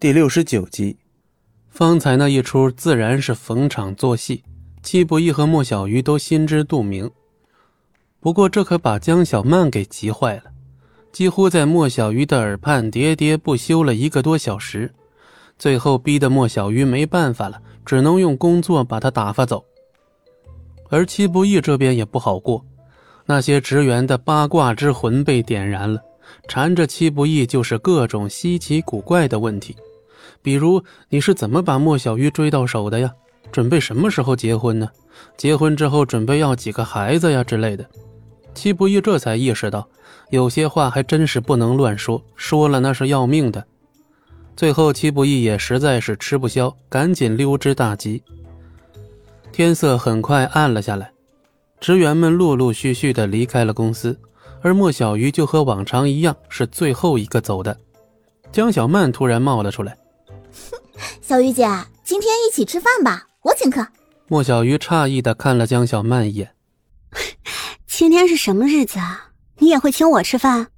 [0.00, 0.96] 第六十九集，
[1.70, 4.44] 方才那一出自然是逢场作戏，
[4.80, 7.10] 戚不义和莫小鱼都心知肚明。
[8.20, 10.44] 不过这可把江小曼给急坏了，
[11.10, 14.94] 几乎在莫小鱼的耳畔喋喋不休了一个多小时，
[15.58, 19.64] 最后逼得莫小鱼没办法了，只能用工作把他打发走。
[20.90, 22.64] 而戚不义这边也不好过，
[23.26, 26.00] 那些职员的八卦之魂被点燃了，
[26.46, 29.74] 缠着戚不义就是各种稀奇古怪的问题。
[30.42, 33.10] 比如你是怎么把莫小鱼追到手的呀？
[33.50, 34.88] 准备什么时候结婚呢？
[35.36, 37.84] 结婚之后准备要几个孩子呀之类的。
[38.54, 39.88] 戚不义这才意识到，
[40.30, 43.64] 有些话还真是不能乱说，说了那是要命的。
[44.54, 48.22] 最后，戚不义也实在是吃不消，赶紧溜之大吉。
[49.52, 51.10] 天色很快暗了下来，
[51.80, 54.18] 职员们陆陆续续的离开了公司，
[54.60, 57.76] 而莫小鱼就和往常一样是最后一个走的。
[58.52, 59.96] 江小曼突然冒了出来。
[61.28, 61.68] 小鱼姐，
[62.04, 63.86] 今天一起吃饭吧，我请客。
[64.28, 66.54] 莫小鱼诧异的看了江小曼一眼。
[67.86, 69.32] 今天是什么日子啊？
[69.58, 70.68] 你也会请我吃饭？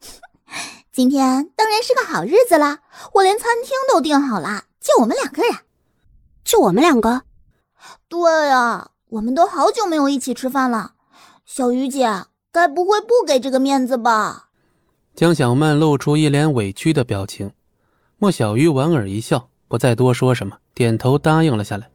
[0.92, 2.80] 今天当然是个好日子啦！
[3.14, 5.54] 我连餐厅都订好了，就我们两个人。
[6.44, 7.22] 就我们两个？
[8.10, 10.92] 对啊，我们都好久没有一起吃饭了。
[11.46, 14.50] 小鱼姐，该不会不给这个面子吧？
[15.16, 17.52] 江小曼露出一脸委屈的表情。
[18.18, 21.88] 莫小鱼莞尔一笑，不再多说什么，点头答应了下来。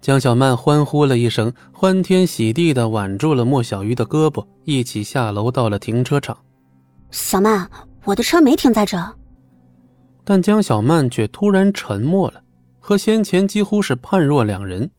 [0.00, 6.36] 江小曼欢呼了一声，欢天喜地的挽住了莫小鱼的胳膊，一起下楼到了停车场。
[7.12, 7.70] 小曼，
[8.02, 8.98] 我的车没停在这。
[10.24, 12.42] 但江小曼却突然沉默了，
[12.80, 14.90] 和先前几乎是判若两人。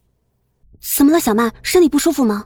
[0.80, 1.52] 怎么了，小曼？
[1.64, 2.46] 身体不舒服吗？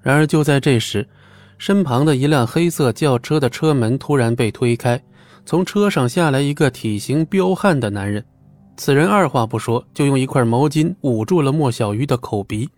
[0.00, 1.08] 然而就在这时，
[1.56, 5.00] 身旁的一辆黑色轿车的车门突然被推开。
[5.46, 8.24] 从车上下来一个体型彪悍的男人，
[8.76, 12.68] 此人二话不说就用一块毛巾捂住了莫小鱼的口鼻。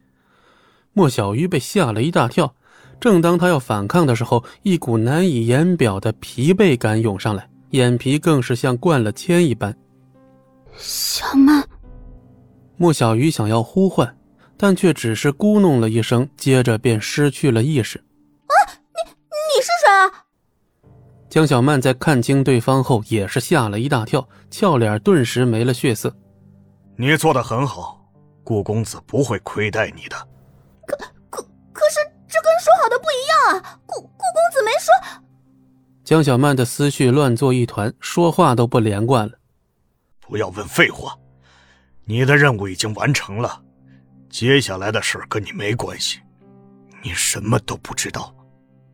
[0.93, 2.55] 莫小鱼被吓了一大跳，
[2.99, 9.77] 正当他要反抗的时候，一股难以言表的疲惫感涌上来，眼皮更是像灌了铅一般。
[10.77, 11.65] 小曼，
[12.77, 14.19] 莫小鱼想要呼唤，
[14.57, 17.99] 但却只是咕哝了一声，接着便失去了意识。
[17.99, 18.55] 啊，
[18.95, 20.26] 你你是谁啊？
[21.37, 26.11] 江小曼在看清对方后，也是吓了一大跳，俏脸顿时没了血色。
[26.97, 28.01] 你做的很好，
[28.43, 30.17] 顾公子不会亏待你的。
[30.87, 30.97] 可
[31.29, 31.43] 可
[31.75, 33.79] 可是，这跟说好的不一样啊！
[33.85, 35.23] 顾顾公子没说。
[36.05, 39.33] 江小曼的思绪乱作一团，说话都不连贯了。
[40.23, 41.15] 不要问废话，
[42.07, 43.61] 你的任务已经完成了，
[44.31, 46.19] 接下来的事跟你没关系，
[47.03, 48.35] 你什么都不知道，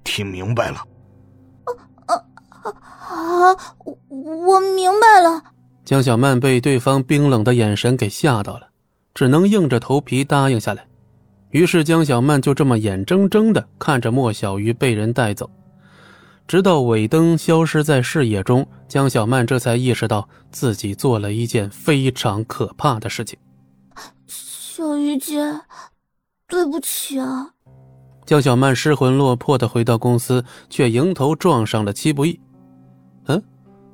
[0.02, 0.84] 听明白了？
[2.62, 3.52] 啊，
[3.84, 5.42] 我我明白了。
[5.84, 8.68] 江小曼被对方冰冷的眼神给吓到了，
[9.14, 10.86] 只能硬着头皮答应下来。
[11.50, 15.50] 于是江小曼就这么眼睁睁的看着莫小鱼被人带走，
[16.46, 23.38] 直到尾灯消失在视野中，江小曼这才意识到自己做了一件非常可怕的事情。
[24.26, 25.60] 小鱼姐，
[26.48, 27.50] 对不起啊。
[28.24, 32.40] 江小曼失魂落魄的回到公司，却迎头撞上了戚不义。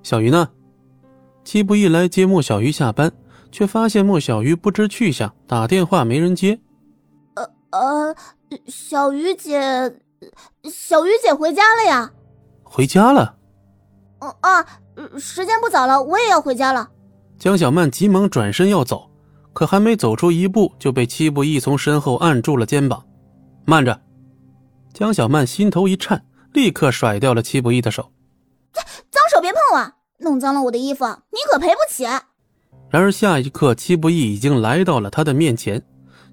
[0.09, 0.49] 嗯，小鱼呢？
[1.45, 3.13] 七不义来接莫小鱼下班，
[3.53, 6.59] 却发现莫小鱼不知去向，打电话没人接。
[7.35, 8.17] 呃呃，
[8.67, 9.61] 小鱼姐，
[10.65, 12.11] 小鱼姐回家了呀？
[12.63, 13.37] 回家了？
[14.21, 14.65] 嗯啊，
[15.19, 16.89] 时间不早了，我也要回家了。
[17.39, 19.11] 江小曼急忙转身要走，
[19.53, 23.05] 可还没走出一步，就被七不义从身后按住了肩膀。
[23.67, 24.01] 慢着！
[24.95, 28.11] 江小曼心头一颤，立刻甩掉了七不义的手。
[28.73, 32.05] 脏手别碰我，弄脏了我的衣服，你可赔不起。
[32.91, 35.83] 然而下一刻，戚不义已经来到了他的面前，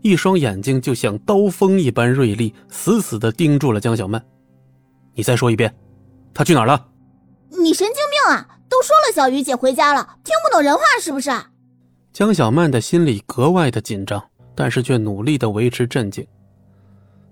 [0.02, 4.24] 一双眼睛就像刀锋一般锐利，死死的盯住了江小曼。
[5.14, 5.74] 你再说一遍，
[6.34, 6.88] 他去哪儿了？
[7.50, 8.48] 你神经病啊！
[8.68, 11.32] 都说了小鱼姐回家了，听不懂人话是不是？
[12.12, 14.22] 江小曼的心里格外的紧张，
[14.56, 16.26] 但是却努力的维持镇静。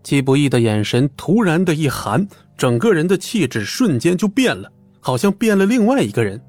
[0.03, 4.71] 戚不义的眼神突然的一寒，整个人的气质瞬间就变了，
[5.05, 6.41] 好像变了另外一个人。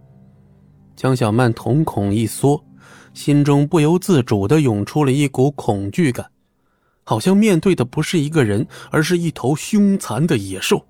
[0.94, 2.64] 江小曼瞳孔一缩，
[3.12, 6.24] 心中不由自主的涌出了一股恐惧感，
[7.02, 10.86] 好像面对的不是一个人，而是一头凶残的野兽。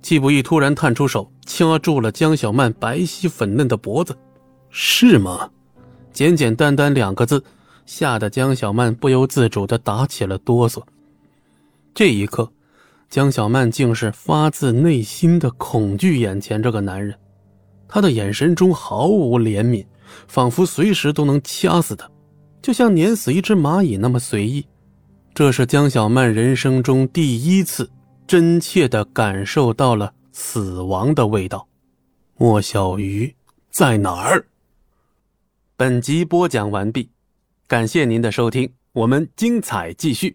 [0.00, 4.16] 季不义突然探出手，掐住了江小曼白皙粉嫩的脖子。
[4.70, 5.50] 是吗？
[6.10, 7.44] 简简单单两个字，
[7.84, 10.82] 吓得江小曼不由自主的打起了哆嗦。
[11.94, 12.50] 这一刻，
[13.12, 17.14] 江小曼竟是发自内心的恐惧眼前这个男人。
[17.86, 19.84] 他的眼神中毫无怜悯，
[20.28, 22.10] 仿佛随时都能掐死他，
[22.62, 24.66] 就像碾死一只蚂蚁那么随意。
[25.34, 27.90] 这是江小曼人生中第一次
[28.26, 31.68] 真切的感受到了死亡的味道。
[32.38, 33.36] 莫小鱼
[33.70, 34.42] 在哪儿？
[35.76, 37.10] 本集播讲完毕，
[37.66, 40.34] 感谢您的收听，我们精彩继续。